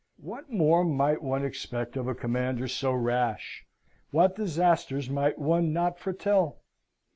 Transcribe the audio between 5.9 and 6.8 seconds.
foretell?